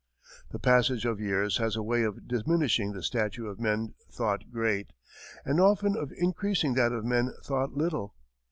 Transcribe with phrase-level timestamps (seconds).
[0.49, 4.93] The passage of years has a way of diminishing the stature of men thought great,
[5.45, 8.15] and often of increasing that of men thought little.